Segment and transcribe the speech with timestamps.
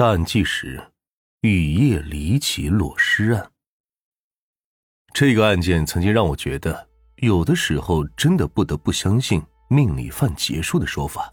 [0.00, 0.82] 大案纪实：
[1.42, 3.50] 雨夜离奇裸尸案。
[5.12, 11.30] 这个案件曾经让我觉得，有的时候真的不得不相信“命里犯劫数”的说法。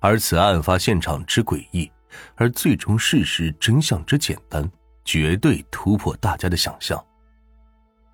[0.00, 1.88] 而此案发现场之诡异，
[2.34, 4.68] 而最终事实真相之简单，
[5.04, 7.00] 绝对突破大家的想象。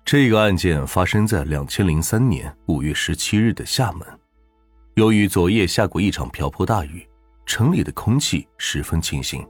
[0.05, 4.07] 这个案件发生在两千零三年五月十七日的厦门。
[4.93, 7.09] 由于昨夜下过一场瓢泼大雨，
[7.47, 9.43] 城里的空气十分清新。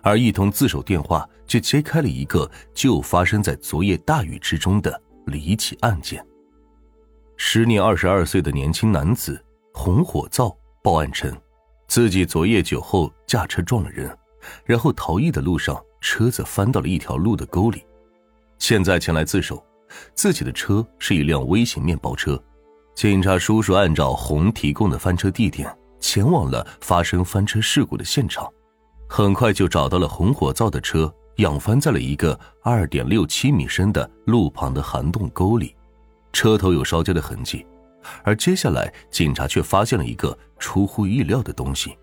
[0.00, 6.24] 而一通自首电话却揭开了一个就发生在昨夜大雨之中的离奇案件。
[7.36, 9.42] 时年二十二岁的年轻男子
[9.72, 11.34] 洪火灶报案称，
[11.88, 14.16] 自己昨夜酒后驾车撞了人，
[14.64, 17.84] 然后逃逸的路上车子翻到了一条路的沟里，
[18.58, 19.64] 现在前来自首。
[20.14, 22.42] 自己的车是一辆微型面包车。
[22.94, 25.70] 警察叔叔按照洪提供的翻车地点
[26.00, 28.50] 前往了发生翻车事故的现场。
[29.14, 35.76] 很快就找到了红火灶的车，仰翻在了一个二点六七米深的路旁的涵洞沟里，
[36.32, 37.66] 车头有烧焦的痕迹。
[38.24, 41.94] 而接下来，警察却发现了一个出乎意料的东西，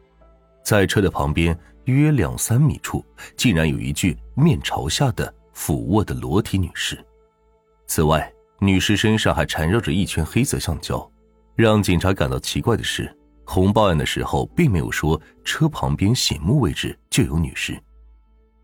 [0.64, 3.04] 在车的旁边约两三米处，
[3.36, 6.96] 竟然有一具面朝下的俯卧的裸体女尸。
[7.88, 11.12] 此外，女尸身上还缠绕着一圈黑色橡胶。
[11.56, 13.12] 让警察感到奇怪的是。
[13.52, 17.82] 红报案的时候，并没有说车旁边醒目位置就有女尸。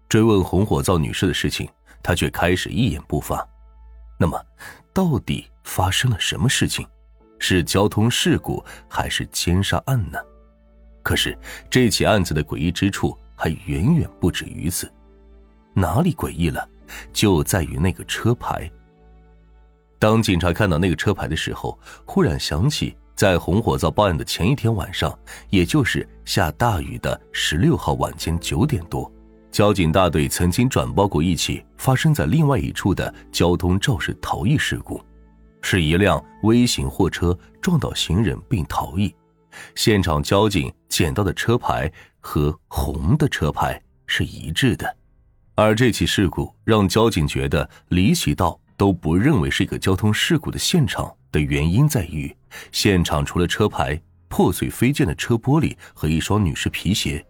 [0.07, 1.67] 追问红火灶女士的事情，
[2.03, 3.43] 他却开始一言不发。
[4.19, 4.39] 那么，
[4.93, 6.87] 到底发生了什么事情？
[7.39, 10.19] 是交通事故还是奸杀案呢？
[11.01, 11.35] 可是，
[11.67, 14.87] 这起案子的诡异之处还远远不止于此。
[15.73, 16.69] 哪里诡异了？
[17.11, 18.71] 就在于那个车牌。
[19.97, 22.95] 当警察看到那个车牌的时候，忽然想起。
[23.15, 25.17] 在红火灶报案的前一天晚上，
[25.49, 29.09] 也就是下大雨的十六号晚间九点多，
[29.51, 35.01] 交警大队曾经转报过一起发生在另外一处的交通肇事逃逸事故，
[35.61, 39.15] 是一辆微型货车撞倒行人并逃逸，
[39.75, 44.93] 现场交警捡到的车牌和红的车牌是一致的，
[45.55, 51.15] 而这起事故让交警觉得离奇到都不认为是一个交通事故的现场。
[51.35, 52.33] 的原因在于，
[52.71, 57.23] 现场除了车牌、破碎飞溅的车玻璃和一双女士皮鞋，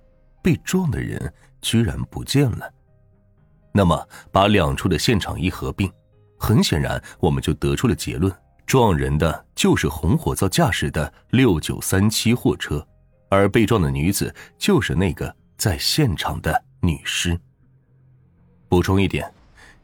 [0.43, 2.71] 被撞的人居然不见了。
[3.73, 5.91] 那么，把两处的现场一合并，
[6.37, 8.31] 很显然，我们就得出了结论：
[8.67, 12.87] 撞人的就是红火灶驾驶的六九三七货车，
[13.29, 17.35] 而被撞的女子就是那个在现场的女尸。
[18.69, 19.33] 补充一点，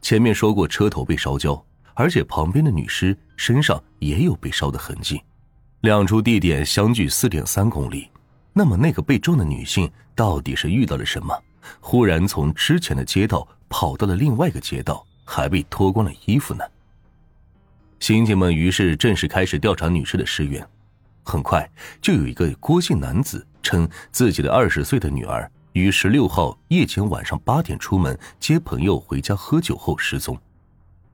[0.00, 1.60] 前面说过车头被烧焦。
[1.94, 5.22] 而且旁边的女尸身上也有被烧的痕迹，
[5.80, 8.08] 两处地点相距四点三公里。
[8.52, 11.34] 那么那个被撞的女性到底是遇到了什么？
[11.80, 16.64] 忽然从之前的街道跑到了另外一个街道，还被脱光了衣服呢？
[18.00, 20.66] 刑警们于是正式开始调查女尸的尸源。
[21.24, 21.70] 很快
[22.00, 30.36] 就有一个郭姓男子称自己的二十岁的女儿于十六号夜间晚上八点出门接朋友回家喝酒后失踪。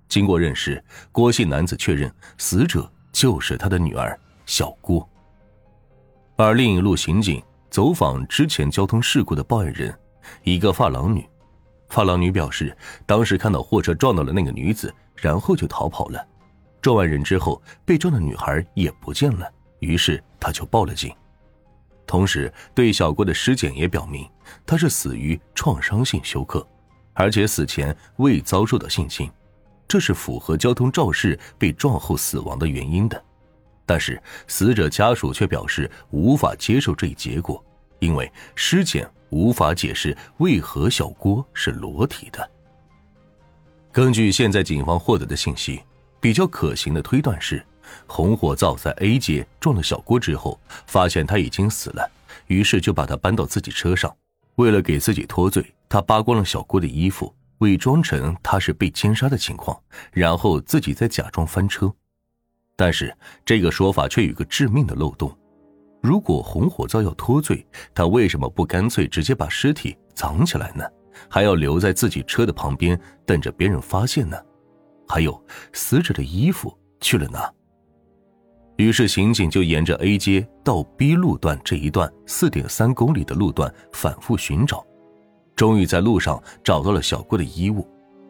[0.08, 0.82] 经过认识，
[1.12, 5.08] 郭姓男子确认死者就是他的女儿小郭。
[6.36, 9.96] 而另一路刑警走访之前交通事故的报案人，
[10.44, 11.28] 一个发廊女。
[11.88, 12.76] 发廊女表示，
[13.06, 16.26] 当时看到货车撞到了那个女子，然后就逃跑了。
[16.80, 21.12] 撞完人之后，被撞的女孩也不见了，于是他就报了警。
[22.06, 24.26] 同时，对小郭的尸检也表明，
[24.64, 26.66] 他是死于创伤性休克，
[27.14, 29.30] 而且死前未遭受到性侵。
[29.88, 33.20] 这是符合交通肇事被撞后死亡的原因的，
[33.86, 37.64] 但是死者家属却表示无法接受这一结果，
[37.98, 42.48] 因为尸检无法解释为何小郭是裸体的。
[43.90, 45.82] 根据现在警方获得的信息，
[46.20, 47.64] 比较可行的推断是，
[48.06, 52.08] 红火灶在 A 街撞了小郭之后，发现他已经死了，
[52.46, 54.14] 于是就把他搬到自己车上，
[54.56, 57.34] 为了给自己脱罪，他扒光了小郭的衣服。
[57.58, 59.78] 伪装成他是被奸杀的情况，
[60.12, 61.92] 然后自己再假装翻车，
[62.76, 65.36] 但是这个说法却有个致命的漏洞：
[66.00, 70.84] 如果红火灶要脱罪，他为什么不干脆直接把尸体藏起来呢？
[71.28, 74.36] 还要留在自己车的旁边等着别人发现呢？
[75.08, 77.52] 还有死者的衣服去了哪？
[78.76, 84.86] 于是刑警就沿着 A 街到 B 路段这一段四点三公里的路段反复寻找。
[85.58, 87.84] 终于在路上找到了小郭的衣物，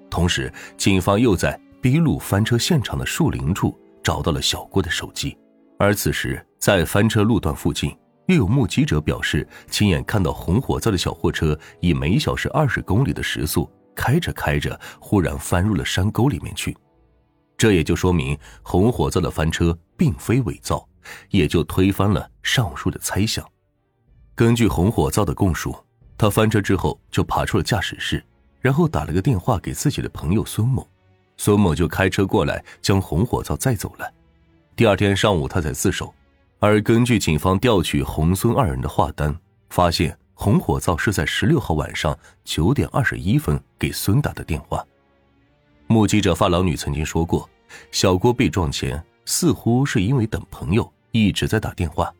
[0.08, 5.36] 同时警方又在 B 路翻车现场的树林处找到了小郭的手机。
[5.78, 7.94] 而此时，在翻车路段附近
[8.28, 16.74] 又有目击者表示亲眼看到红火灶的小货车以每小时二十公里的时速开着开着，忽然翻入了山沟里面去。
[17.58, 20.88] 这也就说明红火灶的翻车并非伪造，
[21.28, 23.46] 也就推翻了上述的猜想。
[24.34, 25.76] 根据红火灶的供述，
[26.18, 28.22] 他翻车之后就爬出了驾驶室，
[28.60, 30.86] 然后打了个电话给自己的朋友孙某，
[31.36, 34.12] 孙某就开车过来将红火灶载走了。
[34.74, 36.12] 第二天上午他才自首。
[36.60, 39.32] 而根据警方调取红孙二人的话单，
[39.70, 44.84] 发现红火灶是在十六号晚上九点二十一分给孙打的电话。
[45.86, 47.48] 目击者发老女曾经说过，
[47.92, 52.12] 小郭被撞前似乎是因为等朋友一直在打电话。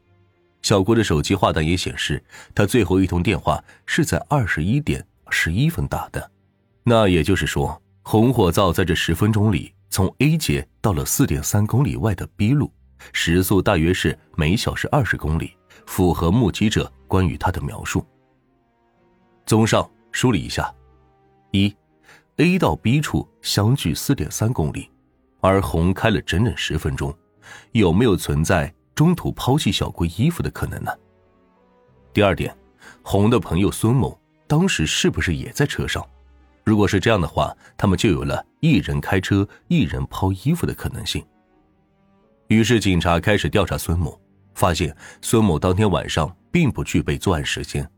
[0.68, 2.22] 小郭的手机话单也显示，
[2.54, 6.30] 他最后一通电话是在二十一点十一分打的。
[6.84, 12.70] 那也就是说，红火灶在这十分钟里从 A 街到了四点三公里外的 B 路。
[13.14, 15.56] 时速大约是每小时二十公里，
[15.86, 18.04] 符合目击者关于他的描述。
[19.46, 20.70] 综上梳理一下：
[21.50, 21.74] 一
[22.36, 24.90] ，A 到 B 处相距四点三公里，
[25.40, 27.16] 而红开了整整十分钟，
[27.72, 30.90] 有没有存在中途抛弃小郭衣服的可能呢？
[32.12, 32.52] 第二点，
[33.00, 36.04] 红的朋友孙某当时是不是也在车上？
[36.64, 41.24] 如果是这样的话，他们就有了一人开车、一人抛衣服的可能性。
[42.48, 44.20] 于是，警察开始调查孙某，
[44.56, 44.92] 发现
[45.22, 47.88] 孙某当天晚上并不具备作案时间，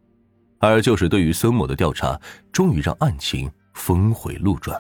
[0.59, 2.21] 而就是对于孙某的调查，
[2.53, 4.79] 终于让案情峰回路转。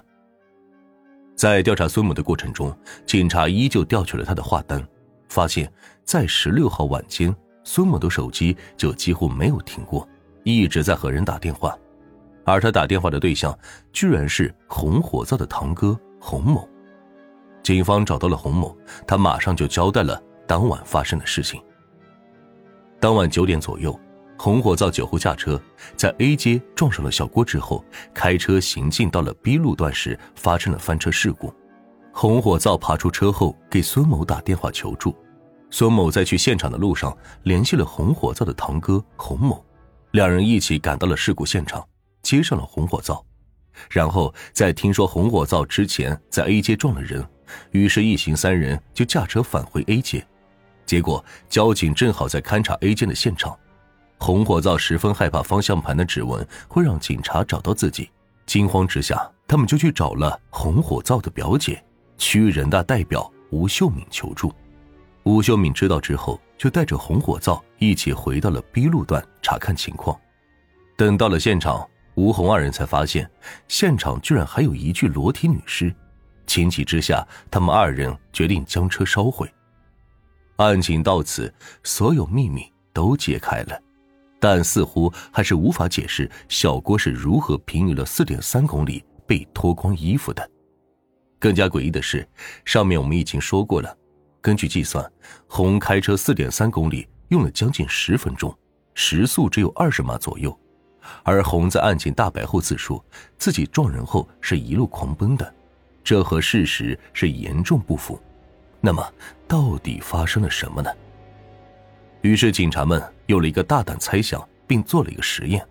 [1.35, 4.87] 在调查孙某的过程中，警察依旧调取了他的话单，
[5.31, 5.73] 发现，
[6.05, 7.35] 在十六号晚间，
[7.65, 10.07] 孙某的手机就几乎没有停过，
[10.43, 11.75] 一直在和人打电话，
[12.45, 13.57] 而他打电话的对象，
[13.93, 16.69] 居然是红火灶的堂哥洪某。
[17.63, 21.63] 警方找到了洪某，他马上就交代了当晚发生的事情。
[22.99, 23.99] 当晚九点左右，
[24.37, 25.61] 红火灶酒后驾车，
[25.95, 31.55] 在 A 街撞上了小郭之后，开车行进到了 B 路段时，发生了翻车事故。
[32.13, 35.15] 红火灶爬出车后，给孙某打电话求助。
[35.71, 39.65] 孙某在去现场的路上联系了红火灶的堂哥洪某，
[40.11, 41.87] 两人一起赶到了事故现场，
[42.23, 43.25] 接上了红火灶。
[43.89, 47.25] 然后在听说红火灶之前在 A 街撞了人。
[47.71, 50.25] 于是，一行三人就驾车返回 A 街，
[50.87, 53.57] 结果交警正好在勘察 A 街的现场。
[54.19, 58.11] 红火灶十分害怕方向盘的指纹会让警察找到自己，
[58.45, 61.83] 惊慌之下，他们就去找了红火灶的表姐，
[62.21, 64.53] 区人大代表吴秀敏求助。
[65.23, 70.15] 吴秀敏知道之后，就带着红火灶一起回到了 B 路段查看情况。
[70.99, 73.29] 等到了现场，吴红二人才发现，
[73.69, 75.93] 现场居然还有一具裸体女尸。
[76.47, 79.51] 情急之下，他们二人决定将车烧毁。
[80.57, 81.53] 案情到此，
[81.83, 83.81] 所有秘密都揭开了，
[84.39, 90.51] 但似乎还是无法解释小郭是如何平移了四点三公里被脱光衣服的。
[91.41, 92.25] 更加诡异的是，
[92.65, 93.97] 上面我们已经说过了，
[94.41, 95.11] 根据计算，
[95.49, 98.57] 红开车四点三公里用了将近十分钟，
[98.95, 100.57] 时速只有二十码左右，
[101.25, 103.03] 而红在案情大白后自述
[103.39, 105.55] 自己撞人后是一路狂奔的。
[106.05, 108.21] 这和事实是严重不符，
[108.81, 109.07] 那么
[109.49, 110.91] 到底发生了什么呢？
[112.21, 115.67] 于是警察们有了一个大胆猜想，并做了一个实验。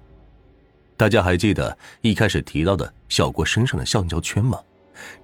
[0.98, 4.60] 大家还记得一开始提到的小郭身上的橡胶圈吗？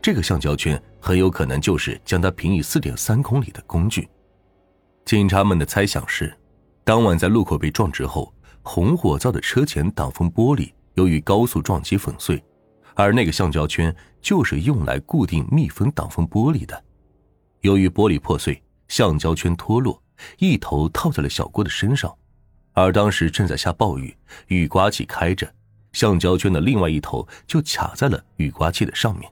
[0.01, 4.07] 这个橡胶圈很有可能就是将他平移四点三公里的工具。
[5.05, 6.35] 警察们的猜想是，
[6.83, 12.43] 当晚在路口被撞之后，红火灶的车前挡风玻璃由于高速撞击粉碎。
[12.95, 16.81] 而那个橡胶圈就是用来固定密封挡风玻璃的。
[17.59, 20.01] 由于玻璃破碎，橡胶圈脱落，
[20.37, 22.15] 一头套在了小郭的身上。
[22.71, 24.15] 而当时正在下暴雨，
[24.47, 25.45] 雨刮器开着，
[25.91, 29.29] 橡胶圈的另外一头就卡在了雨刮器的上面。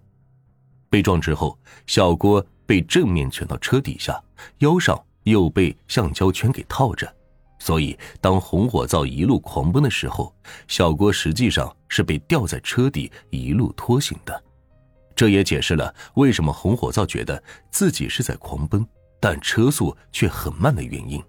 [0.94, 1.58] 被撞之后，
[1.88, 4.22] 小郭被正面卷到车底下，
[4.60, 7.12] 腰上又被橡胶圈给套着。
[7.58, 10.32] 所以，当红火灶一路狂奔的时候，
[10.68, 14.44] 小郭实际上是被吊在车底一路拖行的。
[15.16, 18.86] 这也解释了为什么红火灶觉得自己是在狂奔，
[19.20, 21.20] 但车速却很慢的原因，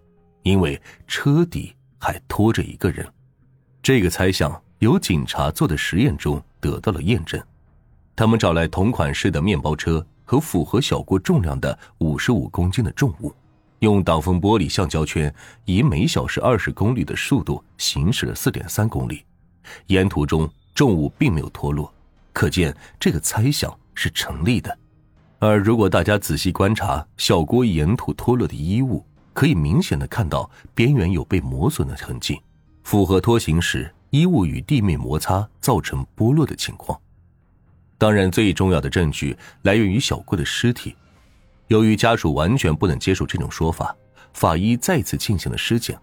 [0.42, 3.10] 因为车底还拖着一个人。
[3.82, 7.42] 这个猜想由警察做的实验中得到了验证。
[8.16, 13.34] 他们找来同款式的面包车和符合小郭重量的五十五公斤的重物。
[13.80, 19.24] 用挡风玻璃橡胶圈以每小时二十公里的速度行驶了四点三公里，
[19.88, 21.92] 沿途中重物并没有脱落，
[22.32, 24.78] 可见这个猜想是成立的。
[25.38, 29.04] 而如果大家仔细观察小郭沿途脱落的衣物，
[29.34, 32.40] 可以明显的看到边缘有被磨损的痕迹，
[32.84, 36.98] 符合拖行时衣物与地面摩擦造成剥落的情况。
[37.96, 40.94] 当然，最重要的证据来源于小郭的尸体。
[41.68, 43.94] 由于家属完全不能接受这种说法，
[44.34, 45.98] 法医再次进行了尸检。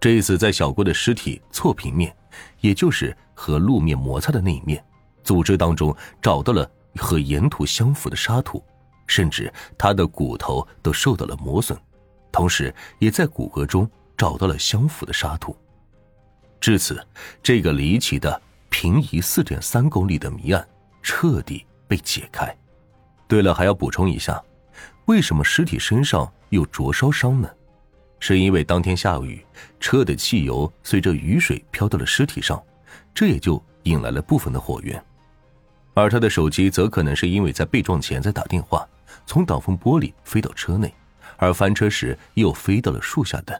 [0.00, 2.14] 这一次，在小郭的尸体错平面，
[2.60, 4.82] 也就是和路面摩擦的那一面，
[5.22, 8.64] 组织当中找到了和沿途相符的沙土，
[9.06, 11.78] 甚至他的骨头都受到了磨损，
[12.32, 15.54] 同时也在骨骼中找到了相符的沙土。
[16.60, 17.06] 至此，
[17.42, 20.66] 这个离奇的平移四点三公里的谜案
[21.02, 22.56] 彻底被解开。
[23.26, 24.42] 对了，还要补充一下。
[25.06, 27.48] 为什么尸体身上有灼烧伤呢？
[28.18, 29.44] 是因为当天下雨，
[29.78, 32.62] 车的汽油随着雨水飘到了尸体上，
[33.14, 35.02] 这也就引来了部分的火源。
[35.94, 38.86] 而他的手机则可能是因为在被撞前在打电话，
[39.26, 40.92] 从挡风玻璃飞到车内，
[41.36, 43.58] 而翻车时又飞到了树下等。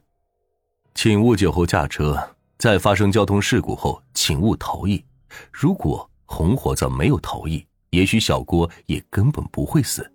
[0.95, 5.05] 请勿酒后驾车，在发生交通事故后，请勿逃逸。
[5.53, 10.09] 如果红火灶没有逃逸，也许小郭也根本不会死。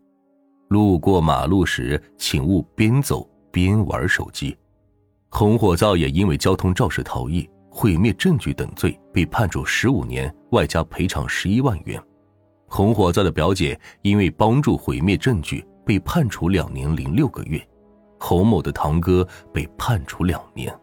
[0.69, 4.57] 路过马路时，请勿边走边玩手机。
[5.29, 12.01] 红火灶也因为交通肇事逃逸、毁灭证据等罪被判处十五年，外加赔偿十一万元。
[12.65, 17.61] 红火灶的表姐因为帮助毁灭证据被判处两年零六个月，
[18.17, 20.73] 侯某的堂哥被判处两年。